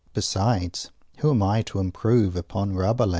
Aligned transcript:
Besides, 0.15 0.89
who 1.19 1.29
am 1.29 1.43
I 1.43 1.61
to 1.61 1.77
"improve" 1.77 2.35
upon 2.35 2.73
Rabelais? 2.73 3.09